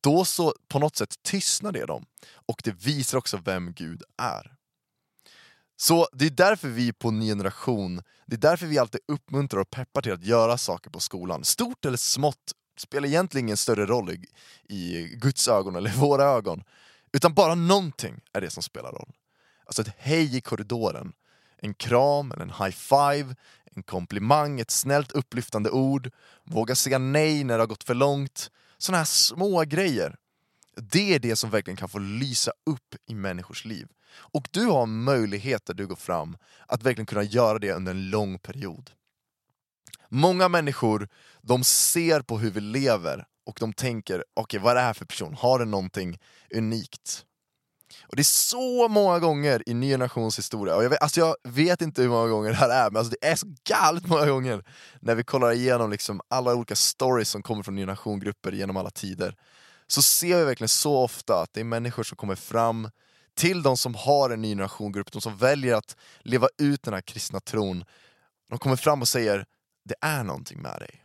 Då 0.01 0.25
så 0.25 0.55
på 0.69 0.79
något 0.79 0.97
sätt 0.97 1.15
tystnar 1.23 1.73
det 1.73 1.87
dem, 1.87 2.05
och 2.47 2.61
det 2.65 2.71
visar 2.71 3.19
också 3.19 3.37
vem 3.37 3.73
Gud 3.73 4.03
är. 4.23 4.55
Så 5.77 6.09
det 6.13 6.27
är 6.27 6.31
därför 6.31 6.69
vi 6.69 6.93
på 6.93 7.11
Ny 7.11 7.27
Generation, 7.27 8.03
det 8.27 8.37
är 8.37 8.41
därför 8.41 8.67
vi 8.67 8.79
alltid 8.79 9.01
uppmuntrar 9.09 9.61
och 9.61 9.71
peppar 9.71 10.03
till 10.03 10.13
att 10.13 10.25
göra 10.25 10.59
saker 10.59 10.91
på 10.91 11.01
skolan. 11.01 11.45
Stort 11.45 11.85
eller 11.85 11.97
smått 11.97 12.53
spelar 12.79 13.09
egentligen 13.09 13.47
ingen 13.47 13.57
större 13.57 13.87
roll 13.87 14.11
i, 14.11 14.27
i 14.69 15.09
Guds 15.17 15.49
ögon 15.49 15.77
eller 15.77 15.91
våra 15.91 16.25
ögon. 16.25 16.63
Utan 17.13 17.35
bara 17.35 17.55
någonting 17.55 18.21
är 18.33 18.41
det 18.41 18.51
som 18.51 18.63
spelar 18.63 18.93
roll. 18.93 19.13
Alltså 19.71 19.83
ett 19.83 19.95
hej 19.99 20.37
i 20.37 20.41
korridoren, 20.41 21.13
en 21.59 21.75
kram, 21.75 22.33
eller 22.33 22.43
en 22.43 22.65
high 22.65 22.77
five, 22.77 23.35
en 23.65 23.83
komplimang, 23.83 24.61
ett 24.61 24.71
snällt 24.71 25.13
upplyftande 25.13 25.71
ord, 25.71 26.11
våga 26.45 26.75
säga 26.75 26.99
nej 26.99 27.45
när 27.45 27.55
det 27.55 27.63
har 27.63 27.67
gått 27.67 27.85
för 27.85 27.95
långt. 27.95 28.51
Sådana 28.79 28.99
här 28.99 29.05
små 29.05 29.65
grejer. 29.65 30.17
Det 30.77 31.15
är 31.15 31.19
det 31.19 31.37
som 31.37 31.51
verkligen 31.51 31.77
kan 31.77 31.89
få 31.89 31.99
lysa 31.99 32.53
upp 32.67 32.95
i 33.07 33.15
människors 33.15 33.65
liv. 33.65 33.89
Och 34.13 34.49
du 34.51 34.67
har 34.67 34.87
möjlighet 34.87 35.67
där 35.67 35.75
du 35.75 35.87
går 35.87 35.97
fram 35.97 36.37
att 36.67 36.83
verkligen 36.83 37.07
kunna 37.07 37.23
göra 37.23 37.59
det 37.59 37.73
under 37.73 37.91
en 37.91 38.11
lång 38.11 38.39
period. 38.39 38.91
Många 40.09 40.49
människor, 40.49 41.09
de 41.41 41.65
ser 41.65 42.21
på 42.21 42.39
hur 42.39 42.51
vi 42.51 42.61
lever 42.61 43.25
och 43.47 43.57
de 43.61 43.73
tänker, 43.73 44.25
okej 44.35 44.43
okay, 44.43 44.61
vad 44.61 44.71
är 44.71 44.75
det 44.75 44.81
här 44.81 44.95
för 44.95 45.05
person? 45.05 45.35
Har 45.35 45.59
den 45.59 45.71
någonting 45.71 46.19
unikt? 46.55 47.27
Och 48.03 48.17
det 48.17 48.23
är 48.23 48.25
så 48.25 48.89
många 48.89 49.19
gånger 49.19 49.63
i 49.67 49.75
Ny 49.75 49.91
Generations 49.91 50.39
historia, 50.39 50.77
och 50.77 50.85
jag 50.85 50.91
vet, 50.91 51.03
alltså 51.03 51.21
jag 51.21 51.37
vet 51.43 51.83
inte 51.83 52.03
hur 52.03 52.09
många 52.09 52.29
gånger 52.29 52.51
det 52.51 52.57
här 52.57 52.87
är, 52.87 52.91
men 52.91 52.97
alltså 52.97 53.17
det 53.21 53.27
är 53.27 53.37
så 53.37 53.47
galet 53.65 54.07
många 54.07 54.27
gånger 54.27 54.65
när 55.01 55.15
vi 55.15 55.25
kollar 55.25 55.53
igenom 55.53 55.91
liksom 55.91 56.21
alla 56.29 56.55
olika 56.55 56.77
stories 56.77 57.29
som 57.29 57.43
kommer 57.43 57.63
från 57.63 57.75
Ny 57.75 57.83
Generation-grupper 57.83 58.53
genom 58.53 58.77
alla 58.77 58.91
tider. 58.91 59.37
Så 59.87 60.03
ser 60.03 60.39
vi 60.39 60.45
verkligen 60.45 60.69
så 60.69 60.97
ofta 60.97 61.43
att 61.43 61.53
det 61.53 61.61
är 61.61 61.65
människor 61.65 62.03
som 62.03 62.17
kommer 62.17 62.35
fram 62.35 62.91
till 63.35 63.63
de 63.63 63.77
som 63.77 63.95
har 63.95 64.31
en 64.31 64.43
ny 64.43 64.49
generationgrupp, 64.49 65.13
de 65.13 65.21
som 65.21 65.37
väljer 65.37 65.75
att 65.75 65.97
leva 66.21 66.49
ut 66.59 66.83
den 66.83 66.95
här 66.95 67.01
kristna 67.01 67.41
tron. 67.41 67.85
De 68.51 68.59
kommer 68.59 68.77
fram 68.77 69.01
och 69.01 69.09
säger, 69.09 69.45
det 69.85 69.95
är 70.01 70.25
någonting 70.25 70.63
med 70.63 70.79
dig. 70.79 71.05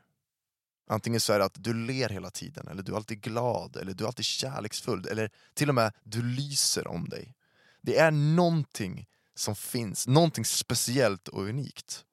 Antingen 0.87 1.19
så 1.19 1.33
är 1.33 1.39
det 1.39 1.45
att 1.45 1.63
du 1.63 1.73
ler 1.73 2.09
hela 2.09 2.29
tiden, 2.29 2.67
eller 2.67 2.83
du 2.83 2.91
är 2.91 2.95
alltid 2.95 3.21
glad, 3.21 3.75
eller 3.75 3.93
du 3.93 4.03
är 4.03 4.07
alltid 4.07 4.25
kärleksfull, 4.25 5.07
eller 5.07 5.31
till 5.53 5.69
och 5.69 5.75
med 5.75 5.93
du 6.03 6.21
lyser 6.21 6.87
om 6.87 7.09
dig. 7.09 7.35
Det 7.81 7.97
är 7.97 8.11
någonting 8.11 9.07
som 9.35 9.55
finns, 9.55 10.07
någonting 10.07 10.45
speciellt 10.45 11.27
och 11.27 11.43
unikt. 11.43 12.05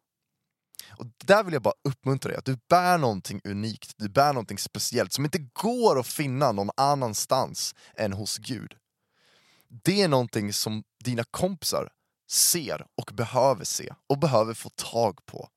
Och 0.89 1.07
där 1.25 1.45
vill 1.45 1.53
jag 1.53 1.63
bara 1.63 1.75
uppmuntra 1.85 2.29
dig, 2.29 2.39
att 2.39 2.45
du 2.45 2.59
bär 2.69 2.99
någonting 2.99 3.41
unikt, 3.45 3.93
du 3.97 4.09
bär 4.09 4.33
någonting 4.33 4.59
speciellt 4.59 5.13
som 5.13 5.25
inte 5.25 5.39
går 5.39 6.01
att 6.01 6.07
finna 6.07 6.53
någon 6.53 6.71
annanstans 6.77 7.75
än 7.97 8.13
hos 8.13 8.39
Gud. 8.39 8.77
Det 9.69 10.03
är 10.03 10.09
någonting 10.09 10.53
som 10.53 10.85
dina 11.05 11.25
kompisar 11.25 11.89
ser 12.31 12.87
och 12.95 13.11
behöver 13.15 13.65
se, 13.65 13.95
och 14.07 14.19
behöver 14.19 14.55
få 14.55 14.69
tag 14.69 15.27
på. 15.27 15.49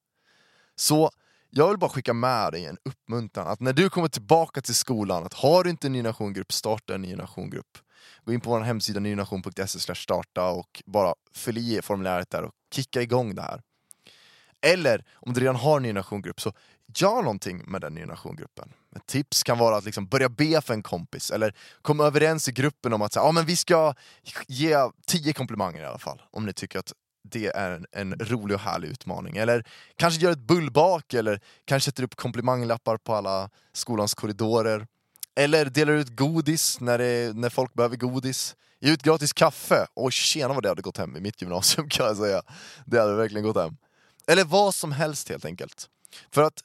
Så 0.75 1.11
jag 1.57 1.69
vill 1.69 1.77
bara 1.77 1.89
skicka 1.89 2.13
med 2.13 2.51
dig 2.51 2.65
en 2.65 2.77
uppmuntran 2.85 3.47
att 3.47 3.59
när 3.59 3.73
du 3.73 3.89
kommer 3.89 4.07
tillbaka 4.07 4.61
till 4.61 4.75
skolan, 4.75 5.23
att 5.23 5.33
har 5.33 5.63
du 5.63 5.69
inte 5.69 5.87
en 5.87 5.93
ny 5.93 6.01
nationgrupp, 6.01 6.53
starta 6.53 6.95
en 6.95 7.01
ny 7.01 7.15
nationgrupp. 7.15 7.77
Gå 8.25 8.33
in 8.33 8.41
på 8.41 8.49
vår 8.49 8.61
hemsida 8.61 8.99
nynation.se 8.99 9.95
starta 9.95 10.49
och 10.49 10.83
bara 10.85 11.13
fyll 11.35 11.57
i 11.57 11.79
formuläret 11.83 12.29
där 12.29 12.43
och 12.43 12.51
kicka 12.73 13.01
igång 13.01 13.35
det 13.35 13.41
här. 13.41 13.61
Eller 14.61 15.05
om 15.13 15.33
du 15.33 15.39
redan 15.39 15.55
har 15.55 15.77
en 15.77 15.83
ny 15.83 15.93
nationgrupp, 15.93 16.41
så 16.41 16.53
gör 16.95 17.21
någonting 17.21 17.63
med 17.71 17.81
den 17.81 17.93
nya 17.93 18.05
nationgruppen. 18.05 18.73
Ett 18.95 19.05
tips 19.05 19.43
kan 19.43 19.57
vara 19.57 19.77
att 19.77 19.85
liksom 19.85 20.07
börja 20.07 20.29
be 20.29 20.61
för 20.61 20.73
en 20.73 20.83
kompis, 20.83 21.31
eller 21.31 21.55
kom 21.81 21.99
överens 21.99 22.49
i 22.49 22.51
gruppen 22.51 22.93
om 22.93 23.01
att 23.01 23.13
säga, 23.13 23.23
ah, 23.23 23.31
men 23.31 23.45
vi 23.45 23.55
ska 23.55 23.93
ge 24.47 24.77
tio 25.07 25.33
komplimanger 25.33 25.81
i 25.81 25.85
alla 25.85 25.99
fall, 25.99 26.21
om 26.31 26.45
ni 26.45 26.53
tycker 26.53 26.79
att 26.79 26.93
det 27.31 27.47
är 27.47 27.71
en, 27.71 27.85
en, 27.91 28.13
rolig 28.19 28.55
och 28.55 28.61
härlig 28.61 28.87
utmaning. 28.87 29.37
Eller 29.37 29.63
kanske 29.95 30.21
gör 30.21 30.31
ett 30.31 30.39
bullbak, 30.39 31.13
eller 31.13 31.39
kanske 31.65 31.91
sätter 31.91 32.03
upp 32.03 32.15
komplimanglappar 32.15 32.97
på 32.97 33.15
alla 33.15 33.49
skolans 33.73 34.13
korridorer. 34.13 34.87
Eller 35.35 35.65
delar 35.65 35.93
ut 35.93 36.15
godis 36.15 36.79
när, 36.79 36.97
det, 36.97 37.35
när 37.35 37.49
folk 37.49 37.73
behöver 37.73 37.95
godis. 37.95 38.55
Ge 38.79 38.91
ut 38.91 39.03
gratis 39.03 39.33
kaffe. 39.33 39.87
Och 39.93 40.11
tjena 40.11 40.53
vad 40.53 40.63
det 40.63 40.69
hade 40.69 40.81
gått 40.81 40.97
hem 40.97 41.15
i 41.17 41.19
mitt 41.19 41.41
gymnasium 41.41 41.89
kan 41.89 42.05
jag 42.05 42.17
säga. 42.17 42.41
Det 42.85 42.99
hade 42.99 43.15
verkligen 43.15 43.43
gått 43.45 43.57
hem. 43.57 43.77
Eller 44.27 44.43
vad 44.43 44.75
som 44.75 44.91
helst 44.91 45.29
helt 45.29 45.45
enkelt. 45.45 45.89
För 46.31 46.41
att 46.41 46.63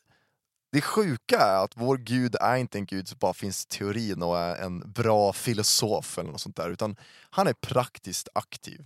det 0.73 0.81
sjuka 0.81 1.39
är 1.39 1.65
att 1.65 1.77
vår 1.77 1.97
gud 1.97 2.37
är 2.41 2.57
inte 2.57 2.79
en 2.79 2.87
gud 2.87 3.09
som 3.09 3.19
bara 3.19 3.35
finns 3.35 3.65
i 3.65 3.69
teorin 3.69 4.23
och 4.23 4.39
är 4.39 4.57
en 4.57 4.93
bra 4.93 5.33
filosof 5.33 6.19
eller 6.19 6.31
något 6.31 6.41
sånt 6.41 6.57
där, 6.57 6.71
utan 6.71 6.97
han 7.31 7.47
är 7.47 7.53
praktiskt 7.53 8.29
aktiv. 8.33 8.85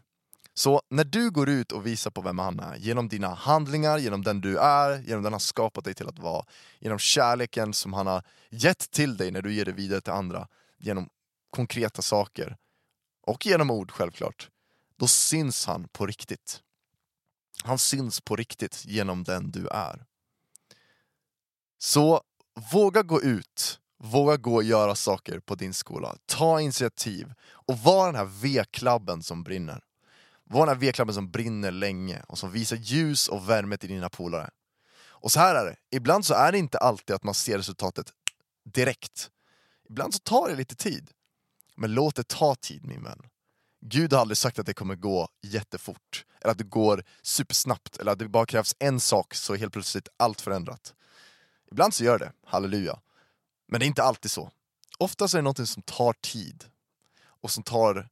Så 0.55 0.83
när 0.89 1.05
du 1.05 1.31
går 1.31 1.49
ut 1.49 1.73
och 1.73 1.87
visar 1.87 2.11
på 2.11 2.21
vem 2.21 2.39
han 2.39 2.61
är, 2.61 2.77
genom 2.77 3.09
dina 3.09 3.35
handlingar, 3.35 3.99
genom 3.99 4.23
den 4.23 4.41
du 4.41 4.59
är, 4.59 4.99
genom 4.99 5.23
den 5.23 5.33
han 5.33 5.41
skapat 5.41 5.85
dig 5.85 5.95
till 5.95 6.09
att 6.09 6.19
vara, 6.19 6.45
genom 6.79 6.99
kärleken 6.99 7.75
som 7.75 7.93
han 7.93 8.07
har 8.07 8.23
gett 8.51 8.91
till 8.91 9.17
dig 9.17 9.31
när 9.31 9.43
du 9.43 9.55
ger 9.55 9.65
det 9.65 9.73
vidare 9.73 10.01
till 10.01 10.13
andra, 10.13 10.49
genom 10.79 11.09
konkreta 11.51 12.03
saker, 12.03 12.57
och 13.27 13.47
genom 13.47 13.71
ord 13.71 13.91
självklart, 13.91 14.51
då 14.97 15.07
syns 15.07 15.67
han 15.67 15.89
på 15.93 16.07
riktigt. 16.07 16.63
Han 17.65 17.79
syns 17.79 18.21
på 18.21 18.37
riktigt 18.37 18.85
genom 18.85 19.25
den 19.25 19.51
du 19.51 19.69
är. 19.69 20.05
Så 21.79 22.23
våga 22.73 23.03
gå 23.03 23.23
ut, 23.23 23.81
våga 23.99 24.37
gå 24.37 24.55
och 24.55 24.63
göra 24.63 24.95
saker 24.95 25.41
på 25.41 25.55
din 25.55 25.75
skola. 25.75 26.17
Ta 26.27 26.61
initiativ 26.61 27.33
och 27.51 27.79
var 27.79 28.07
den 28.07 28.15
här 28.15 28.25
V-klabben 28.43 29.23
som 29.23 29.43
brinner. 29.43 29.85
Var 30.55 30.67
den 30.67 30.75
här 30.75 30.81
V-klabben 30.81 31.15
som 31.15 31.31
brinner 31.31 31.71
länge 31.71 32.23
och 32.29 32.39
som 32.39 32.51
visar 32.51 32.77
ljus 32.77 33.29
och 33.29 33.51
värme 33.51 33.77
till 33.77 33.89
dina 33.89 34.09
polare. 34.09 34.51
Och 34.97 35.33
så 35.33 35.41
här 35.41 35.55
är 35.55 35.65
det, 35.65 35.77
ibland 35.91 36.27
så 36.27 36.35
är 36.35 36.53
det 36.53 36.59
inte 36.59 36.79
alltid 36.79 37.17
att 37.17 37.25
man 37.25 37.35
ser 37.35 37.59
resultatet 37.59 38.13
direkt. 38.65 39.31
Ibland 39.89 40.15
så 40.15 40.19
tar 40.19 40.49
det 40.49 40.55
lite 40.55 40.75
tid. 40.75 41.11
Men 41.77 41.95
låt 41.95 42.17
det 42.17 42.29
ta 42.29 42.55
tid 42.55 42.85
min 42.85 43.03
vän. 43.03 43.19
Gud 43.81 44.13
har 44.13 44.21
aldrig 44.21 44.39
sagt 44.39 44.59
att 44.59 44.67
det 44.67 44.75
kommer 44.75 44.95
gå 44.95 45.29
jättefort, 45.43 46.25
eller 46.41 46.53
att 46.53 46.59
det 46.59 46.65
går 46.65 47.05
supersnabbt, 47.23 47.97
eller 47.97 48.13
att 48.13 48.19
det 48.19 48.29
bara 48.29 48.47
krävs 48.47 48.75
en 48.79 49.01
sak 49.01 49.35
så 49.35 49.55
är 49.55 49.59
helt 49.59 49.73
plötsligt 49.73 50.09
allt 50.17 50.41
förändrat. 50.41 50.95
Ibland 51.71 51.95
så 51.95 52.05
gör 52.05 52.19
det, 52.19 52.33
halleluja. 52.47 53.01
Men 53.69 53.81
det 53.81 53.87
är 53.87 53.89
inte 53.89 54.03
alltid 54.03 54.31
så. 54.31 54.51
Oftast 54.99 55.35
är 55.35 55.39
det 55.39 55.43
något 55.43 55.69
som 55.69 55.83
tar 55.83 56.13
tid, 56.13 56.65
och 57.25 57.51
som 57.51 57.63
tar 57.63 58.09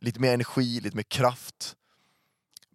lite 0.00 0.20
mer 0.20 0.34
energi, 0.34 0.80
lite 0.80 0.96
mer 0.96 1.02
kraft. 1.02 1.76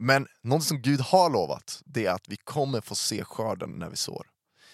Men 0.04 0.28
något 0.42 0.64
som 0.64 0.82
Gud 0.82 1.00
har 1.00 1.30
lovat, 1.30 1.82
det 1.86 2.06
är 2.06 2.12
att 2.12 2.28
vi 2.28 2.38
kommer 2.38 2.82
få 2.82 2.96
se 2.96 3.24
skörden 3.24 3.70
när 3.70 3.90
vi 3.90 3.96
sår. 3.96 4.28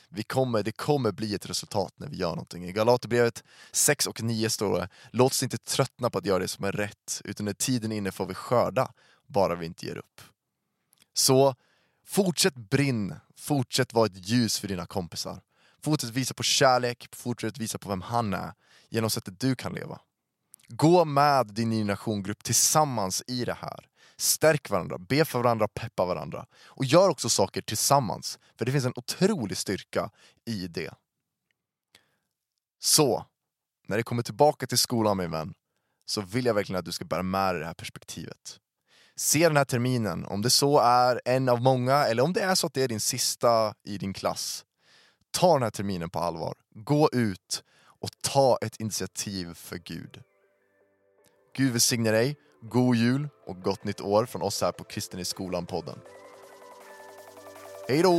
Vi 0.10 0.24
kommer, 0.24 0.64
det 0.64 0.72
kommer 0.72 1.12
bli 1.12 1.36
ett 1.36 1.50
resultat 1.50 1.94
när 1.98 2.08
vi 2.08 2.18
gör 2.18 2.30
någonting. 2.30 2.66
I 2.66 2.72
Galaterbrevet 2.72 3.44
6 3.72 4.08
och 4.08 4.24
9 4.24 4.50
står 4.50 4.80
det, 4.80 4.90
låt 5.12 5.32
oss 5.32 5.44
inte 5.44 5.58
tröttna 5.58 6.10
på 6.10 6.18
att 6.18 6.26
göra 6.26 6.40
det 6.40 6.48
som 6.48 6.66
är 6.66 6.72
rätt, 6.72 7.22
utan 7.24 7.46
när 7.46 7.54
tiden 7.54 7.92
är 7.92 7.98
inne 7.98 8.12
får 8.12 8.26
vi 8.26 8.34
skörda, 8.34 8.94
bara 9.26 9.56
vi 9.56 9.66
inte 9.66 9.86
ger 9.86 9.98
upp. 9.98 10.22
Så 11.14 11.56
fortsätt 12.06 12.56
brinn, 12.56 13.16
fortsätt 13.36 13.94
vara 13.94 14.06
ett 14.06 14.28
ljus 14.30 14.60
för 14.60 14.68
dina 14.68 14.86
kompisar. 14.86 15.42
Fortsätt 15.84 16.10
visa 16.10 16.34
på 16.34 16.44
kärlek, 16.44 17.08
fortsätt 17.16 17.58
visa 17.58 17.78
på 17.78 17.90
vem 17.90 18.02
han 18.02 18.34
är, 18.34 18.54
genom 18.90 19.10
sättet 19.10 19.40
du 19.40 19.56
kan 19.56 19.74
leva. 19.74 20.00
Gå 20.68 21.06
med 21.06 21.48
din 21.48 21.72
generationgrupp 21.72 22.44
tillsammans 22.44 23.24
i 23.28 23.46
det 23.46 23.58
här. 23.62 23.88
Stärk 24.20 24.70
varandra, 24.70 24.98
be 24.98 25.26
för 25.26 25.40
varandra, 25.40 25.68
peppa 25.68 26.06
varandra. 26.06 26.46
Och 26.66 26.86
gör 26.86 27.10
också 27.10 27.30
saker 27.30 27.62
tillsammans, 27.62 28.40
för 28.58 28.66
det 28.66 28.72
finns 28.72 28.86
en 28.86 28.94
otrolig 28.96 29.58
styrka 29.58 30.10
i 30.46 30.68
det. 30.68 30.94
Så, 32.80 33.26
när 33.88 33.98
det 33.98 34.04
kommer 34.04 34.24
tillbaka 34.24 34.68
till 34.68 34.78
skolan 34.78 35.18
min 35.18 35.32
vän, 35.32 35.54
så 36.06 36.22
vill 36.22 36.46
jag 36.46 36.54
verkligen 36.54 36.80
att 36.80 36.86
du 36.86 36.92
ska 36.92 37.06
bära 37.06 37.24
med 37.24 37.56
dig 37.56 37.60
det 37.60 37.66
här 37.66 37.74
perspektivet. 37.74 38.60
Se 39.16 39.48
den 39.48 39.58
här 39.58 39.66
terminen, 39.66 40.26
om 40.26 40.42
det 40.42 40.50
så 40.50 40.80
är 40.80 41.22
en 41.26 41.50
av 41.50 41.62
många, 41.62 41.94
eller 41.94 42.24
om 42.24 42.34
det 42.34 42.42
är 42.42 42.56
så 42.56 42.68
att 42.68 42.74
det 42.74 42.84
är 42.84 42.88
din 42.88 43.00
sista 43.00 43.74
i 43.84 43.98
din 43.98 44.14
klass. 44.14 44.66
Ta 45.32 45.54
den 45.54 45.64
här 45.64 45.70
terminen 45.70 46.10
på 46.10 46.20
allvar, 46.20 46.56
gå 46.76 47.10
ut 47.14 47.64
och 48.00 48.10
ta 48.22 48.58
ett 48.62 48.80
initiativ 48.80 49.54
för 49.54 49.78
Gud. 49.78 50.22
Gud 51.56 51.72
välsigne 51.72 52.12
dig, 52.12 52.38
god 52.62 52.96
jul 52.96 53.30
och 53.46 53.62
gott 53.62 53.84
nytt 53.84 54.02
år 54.02 54.26
från 54.26 54.42
oss 54.42 54.62
här 54.62 54.72
på 54.72 54.84
Kristen 54.84 55.20
i 55.20 55.26
skolan-podden. 55.26 56.00
Hej 57.88 58.02
då! 58.02 58.14